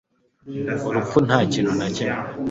[0.87, 2.19] urupfu ntakintu na kimwe